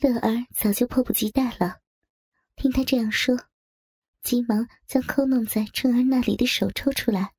[0.00, 1.80] 乐儿早就迫不及待了，
[2.54, 3.36] 听他这样说，
[4.22, 7.34] 急忙将抠弄在春儿那里的手抽出来。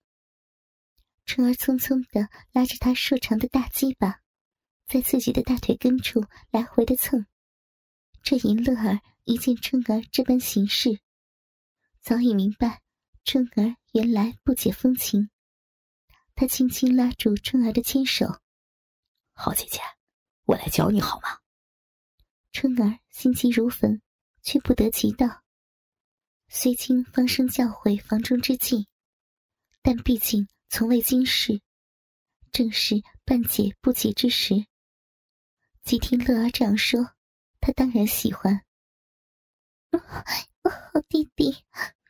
[1.26, 4.20] 春儿匆匆的拉着他瘦长的大鸡巴，
[4.88, 7.26] 在自己的大腿根处来回的蹭。
[8.24, 11.00] 这淫乐儿一见春儿这般行事，
[12.02, 12.82] 早已明白
[13.24, 15.30] 春儿原来不解风情。
[16.36, 18.26] 他轻轻拉住春儿的牵手
[19.34, 19.80] ：“好姐姐，
[20.46, 21.40] 我来教你好吗？”
[22.52, 24.02] 春儿心急如焚，
[24.42, 25.44] 却不得其道。
[26.48, 28.88] 虽经方生教诲房中之计，
[29.82, 31.62] 但毕竟从未经世，
[32.52, 34.66] 正是半解不解之时。
[35.84, 37.14] 既听乐儿这样说，
[37.60, 38.66] 他当然喜欢。
[39.92, 41.64] 好弟弟，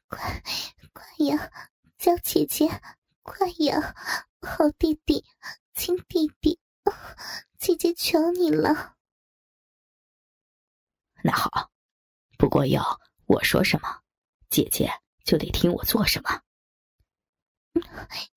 [0.07, 0.41] 快
[0.93, 1.51] 快呀，
[1.98, 2.67] 叫姐姐，
[3.21, 3.95] 快呀，
[4.41, 5.23] 好弟弟，
[5.76, 6.59] 亲弟弟，
[7.57, 8.98] 姐姐求你了。
[11.21, 11.69] 那好，
[12.37, 14.01] 不过要我说什么，
[14.49, 14.89] 姐姐
[15.26, 16.41] 就得听我做什么。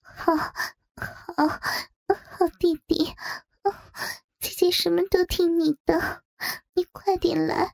[0.02, 1.48] 好，好，
[2.08, 3.14] 好弟弟，
[4.40, 6.24] 姐姐什么都听你的，
[6.74, 7.72] 你快点来，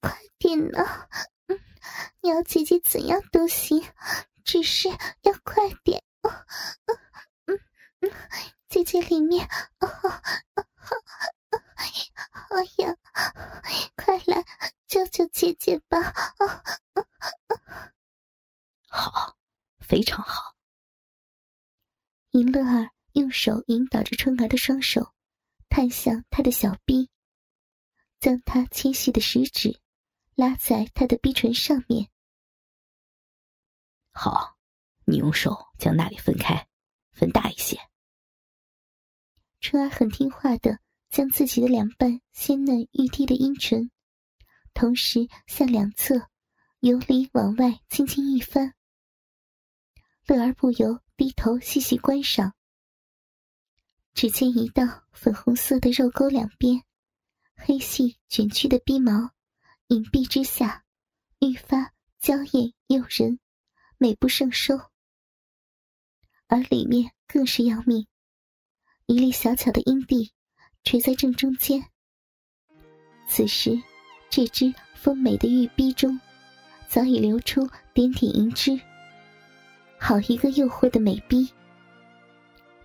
[0.00, 1.08] 快点呢！
[2.20, 3.84] 你要姐姐怎样都行，
[4.44, 6.02] 只是要快点。
[7.46, 7.60] 嗯
[8.00, 8.10] 嗯，
[8.68, 9.48] 姐姐里面，
[9.80, 9.88] 好，
[12.30, 12.96] 好呀。
[13.96, 14.44] 快来
[14.86, 16.12] 救救姐姐吧！
[19.10, 19.36] 好，
[19.80, 20.54] 非常好。
[22.30, 25.12] 尹乐儿用手引导着春儿的双手，
[25.68, 27.10] 探向他的小臂，
[28.18, 29.78] 将他纤细的食指
[30.34, 32.08] 拉在他的逼唇上面。
[34.12, 34.56] 好，
[35.04, 36.66] 你用手将那里分开，
[37.12, 37.78] 分大一些。
[39.60, 40.78] 春儿很听话的。
[41.10, 43.88] 将自己的两瓣鲜嫩欲滴的阴唇，
[44.72, 46.28] 同时向两侧
[46.80, 48.74] 由里往外轻轻一翻，
[50.26, 52.54] 乐而不由低头细细观赏。
[54.14, 56.82] 只见一道粉红色的肉沟两边，
[57.54, 59.30] 黑细卷曲的鼻毛，
[59.88, 60.84] 隐蔽之下，
[61.40, 63.38] 愈发娇艳诱人，
[63.98, 64.80] 美不胜收。
[66.46, 68.06] 而里面更是要命，
[69.06, 70.32] 一粒小巧的阴蒂。
[70.86, 71.82] 垂在正中间。
[73.26, 73.82] 此时，
[74.28, 76.20] 这只丰美的玉臂中，
[76.90, 78.78] 早已流出点点银汁。
[80.06, 81.48] 好一个诱惑的美逼！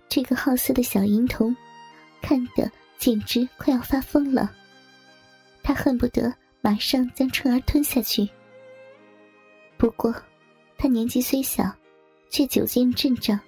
[0.08, 1.54] 这个好色的小淫童，
[2.22, 4.50] 看得简直快要发疯了。
[5.62, 6.32] 他恨不得
[6.62, 8.26] 马上将春儿吞下去。
[9.76, 10.14] 不过，
[10.78, 11.70] 他年纪虽小，
[12.30, 13.38] 却久见阵仗，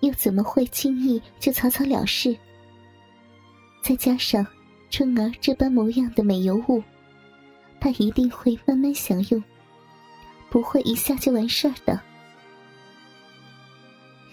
[0.00, 2.36] 又怎么会轻易就草草了事？
[3.82, 4.46] 再加上
[4.90, 6.82] 春儿这般模样的美尤物，
[7.80, 9.42] 他一定会慢慢享用，
[10.50, 11.98] 不会一下就完事儿的。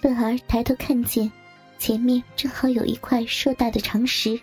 [0.09, 1.31] 乐儿抬头看见，
[1.77, 4.39] 前面正好有一块硕大的长石，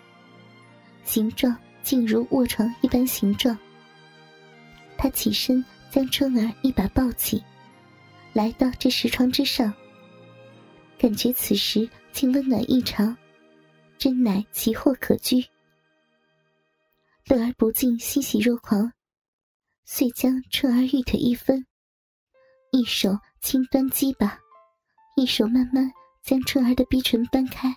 [1.03, 3.57] 形状竟如卧床一般形状。
[4.97, 7.43] 他起身将春儿一把抱起，
[8.31, 9.73] 来到这石床之上，
[10.97, 13.15] 感觉此时竟温暖异常。
[13.97, 15.43] 真乃奇货可居，
[17.25, 18.93] 乐儿不禁欣喜若狂，
[19.85, 21.65] 遂将春儿玉腿一分，
[22.71, 24.39] 一手轻端鸡巴，
[25.17, 25.91] 一手慢慢
[26.21, 27.75] 将春儿的逼唇搬开，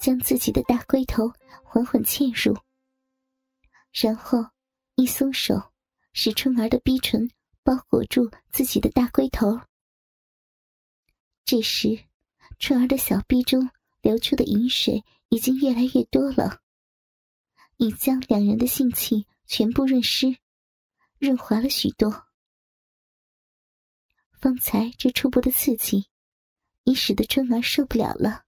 [0.00, 1.30] 将自己的大龟头
[1.62, 2.58] 缓缓嵌入，
[3.92, 4.38] 然后
[4.94, 5.54] 一松手，
[6.14, 7.30] 使春儿的逼唇
[7.62, 9.60] 包裹住自己的大龟头。
[11.44, 12.02] 这时，
[12.58, 13.70] 春儿的小臂中。
[14.02, 16.58] 流出的饮水已经越来越多了，
[17.76, 20.36] 已将两人的性气全部润湿、
[21.20, 22.10] 润滑了许多。
[24.32, 26.08] 方才这初步的刺激，
[26.84, 28.44] 已使得春儿受不了了，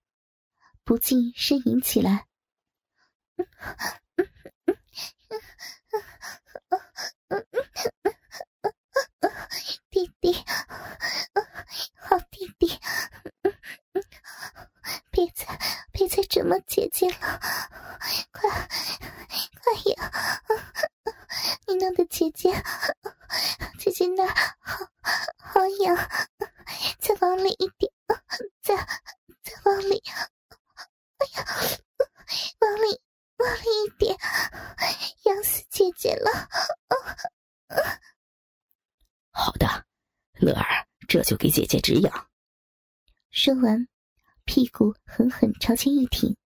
[0.85, 2.27] 不禁呻吟起来。
[9.91, 10.33] 弟弟，
[11.97, 12.79] 好弟弟。
[15.11, 15.59] 别再
[15.93, 17.41] 别再折磨姐姐了，
[18.33, 18.51] 快
[19.87, 20.13] 呀！
[21.67, 22.51] 你弄的姐姐
[23.79, 24.27] 姐姐那
[24.59, 24.85] 好
[25.39, 25.97] 好痒，
[26.99, 27.93] 再往里一点，
[28.61, 30.03] 再再往里，
[31.19, 31.47] 哎呀，
[32.59, 33.01] 往里
[33.37, 34.19] 往里一点，
[35.25, 36.49] 痒死姐姐了！
[39.31, 39.87] 好的，
[40.45, 42.27] 乐儿，这就给姐姐止痒。
[43.31, 43.89] 说完。
[44.47, 46.37] 屁股狠狠朝前一挺，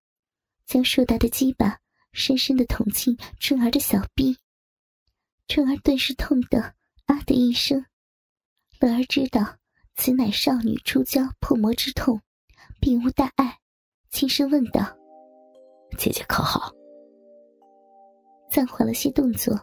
[0.66, 1.80] 将硕大的鸡巴
[2.12, 4.38] 深深的捅进春儿的小臂，
[5.48, 6.60] 春儿顿时痛得
[7.06, 7.84] 啊的一声。
[8.78, 9.56] 乐儿知道
[9.96, 12.22] 此乃少女出娇破魔之痛，
[12.80, 13.58] 并无大碍，
[14.10, 14.96] 轻声问道
[15.98, 16.72] ：“姐姐可好？”
[18.48, 19.58] 暂缓了些动作，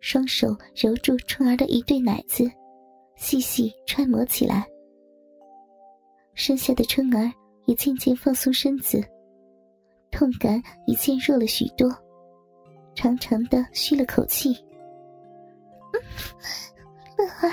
[0.00, 2.48] 双手揉住春儿的一对奶子，
[3.20, 4.66] 细细揣摩起来。
[6.32, 7.30] 身下的春儿
[7.66, 8.98] 也渐渐放松身子，
[10.10, 11.94] 痛感已渐弱了许多，
[12.94, 14.54] 长长的吁了口气
[17.18, 17.52] ：“乐儿。”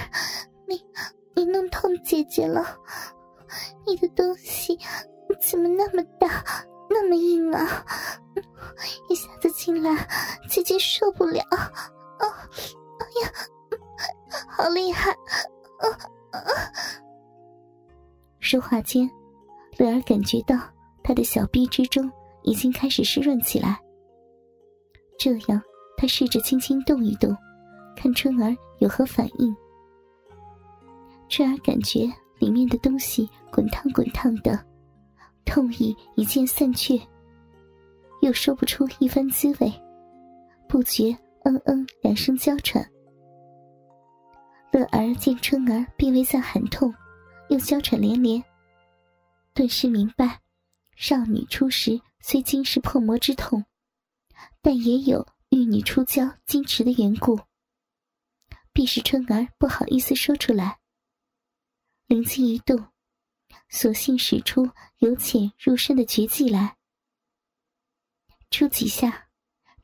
[0.66, 0.82] 你
[1.36, 2.66] 你弄痛姐姐了，
[3.86, 4.78] 你的东西
[5.42, 6.44] 怎么那么大，
[6.90, 7.86] 那么硬啊？
[9.10, 10.08] 一下子进来，
[10.50, 11.42] 姐姐受不了。
[11.52, 12.50] 啊，
[13.00, 13.32] 哎呀，
[14.50, 15.14] 好厉害！
[15.80, 15.88] 啊
[16.32, 16.40] 啊！
[18.40, 19.10] 说话间，
[19.78, 20.56] 乐儿感觉到
[21.04, 22.10] 他的小臂之中
[22.44, 23.80] 已经开始湿润起来。
[25.18, 25.62] 这样，
[25.98, 27.36] 他试着轻轻动一动，
[27.96, 29.56] 看春儿有何反应。
[31.28, 32.10] 春儿感觉
[32.40, 34.58] 里面的东西滚烫滚烫的，
[35.44, 37.02] 痛意一渐散去，
[38.22, 39.70] 又说不出一番滋味，
[40.70, 41.12] 不觉
[41.44, 42.88] 嗯嗯两声娇喘。
[44.78, 46.94] 乐儿见春儿并未在喊痛，
[47.50, 48.44] 又娇喘连连，
[49.52, 50.40] 顿时明白，
[50.96, 53.66] 少女初时虽经是破魔之痛，
[54.62, 57.40] 但也有玉女出娇矜持的缘故，
[58.72, 60.78] 必是春儿不好意思说出来。
[62.06, 62.90] 灵机一动，
[63.70, 64.70] 索性使出
[65.00, 66.78] 由浅入深的绝技来。
[68.52, 69.30] 出几下，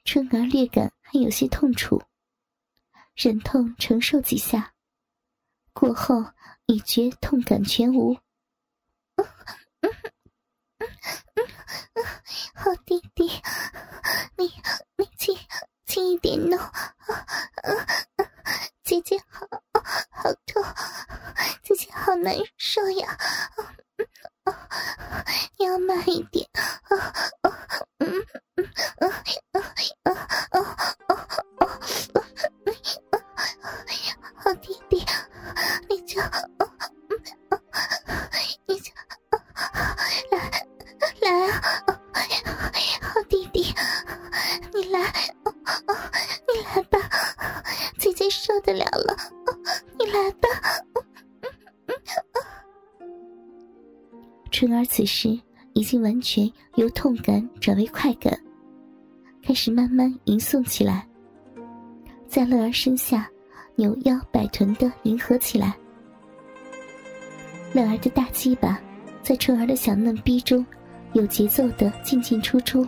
[0.06, 2.00] 春儿略感还有些痛楚，
[3.16, 4.73] 忍痛承受几下，
[5.74, 6.24] 过后
[6.68, 8.14] 已觉痛感全无。
[9.16, 9.26] 嗯
[9.82, 9.92] 嗯
[10.78, 10.88] 嗯
[11.36, 12.06] 嗯
[12.56, 13.28] 好弟弟，
[14.38, 14.52] 你
[14.98, 15.36] 你轻
[15.86, 16.86] 轻一点弄，啊
[55.04, 55.38] 此时
[55.74, 58.34] 已经完全由痛感转为快感，
[59.46, 61.06] 开始慢慢吟诵起来，
[62.26, 63.30] 在乐儿身下
[63.76, 65.76] 扭腰摆臀的迎合起来。
[67.74, 68.80] 乐儿的大鸡巴
[69.22, 70.66] 在春儿的小嫩逼中
[71.12, 72.88] 有节奏的进进出出，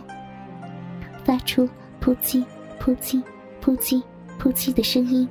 [1.22, 1.68] 发出
[2.00, 2.42] 扑叽
[2.80, 3.22] 扑叽
[3.60, 4.02] 扑叽
[4.38, 5.28] 扑叽的声音，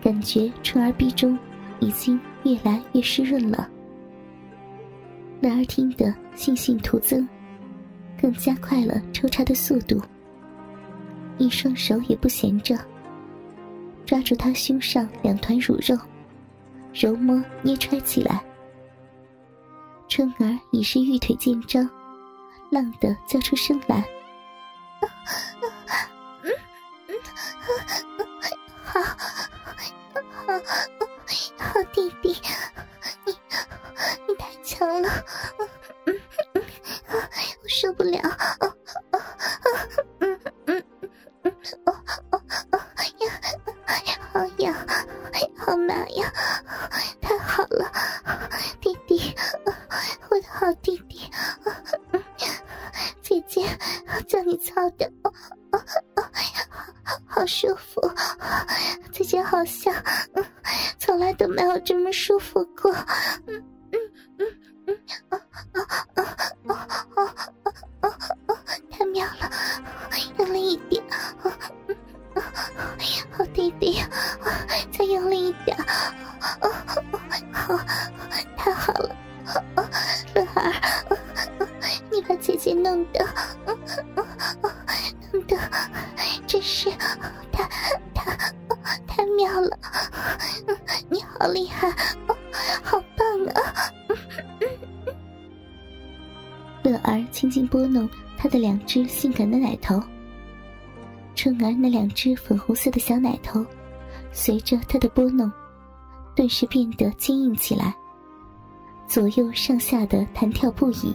[0.00, 1.36] 感觉春儿逼中
[1.80, 3.68] 已经越来越湿润了。
[5.42, 7.28] 男儿听得信心徒增，
[8.20, 10.00] 更加快了抽插的速度。
[11.36, 12.78] 一双手也不闲着，
[14.06, 15.98] 抓住他胸上两团乳肉，
[16.94, 18.40] 揉摸捏揣起来。
[20.06, 21.90] 春儿已是玉腿见张，
[22.70, 24.04] 浪得叫出声来。
[28.84, 29.00] 好，
[30.46, 30.54] 好，
[31.58, 32.36] 好弟弟。
[54.42, 55.32] 你操的，哦
[55.72, 55.78] 哦
[56.16, 56.22] 哦，
[57.26, 58.00] 好舒服，
[59.12, 59.94] 最近好像
[60.34, 60.44] 嗯
[60.98, 62.92] 从来都没有这么舒服过，
[63.46, 63.98] 嗯嗯
[64.38, 64.46] 嗯。
[64.84, 65.38] 嗯啊
[65.72, 65.80] 啊
[66.16, 66.22] 啊
[66.66, 66.74] 啊
[67.14, 67.22] 啊
[68.00, 68.08] 啊
[68.48, 68.52] 啊！
[68.90, 69.48] 太妙了，
[70.38, 71.46] 用力一点，啊
[72.34, 72.42] 啊！
[73.30, 74.02] 好弟弟，
[91.42, 91.90] 好厉害，
[92.84, 93.90] 好棒啊！
[96.84, 98.08] 乐儿轻轻拨弄
[98.38, 100.00] 他的两只性感的奶头，
[101.34, 103.66] 春儿那两只粉红色的小奶头，
[104.30, 105.50] 随着他的拨弄，
[106.36, 107.92] 顿时变得坚硬起来，
[109.08, 111.12] 左右上下的弹跳不已。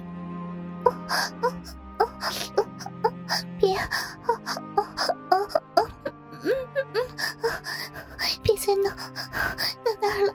[10.08, 10.34] 那儿了，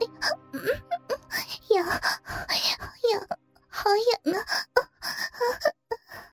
[0.00, 2.00] 痒，痒，